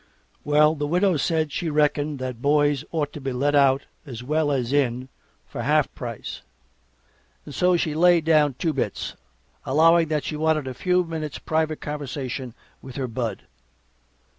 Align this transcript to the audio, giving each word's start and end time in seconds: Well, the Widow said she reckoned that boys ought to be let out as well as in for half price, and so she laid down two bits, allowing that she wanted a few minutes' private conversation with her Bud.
Well, 0.43 0.73
the 0.73 0.87
Widow 0.87 1.15
said 1.17 1.51
she 1.51 1.69
reckoned 1.69 2.17
that 2.17 2.41
boys 2.41 2.83
ought 2.91 3.13
to 3.13 3.21
be 3.21 3.31
let 3.31 3.53
out 3.53 3.83
as 4.03 4.23
well 4.23 4.51
as 4.51 4.73
in 4.73 5.09
for 5.45 5.61
half 5.61 5.93
price, 5.93 6.41
and 7.45 7.53
so 7.53 7.77
she 7.77 7.93
laid 7.93 8.25
down 8.25 8.55
two 8.55 8.73
bits, 8.73 9.15
allowing 9.63 10.07
that 10.07 10.23
she 10.23 10.35
wanted 10.35 10.65
a 10.67 10.73
few 10.73 11.03
minutes' 11.03 11.37
private 11.37 11.81
conversation 11.81 12.55
with 12.81 12.95
her 12.95 13.07
Bud. 13.07 13.43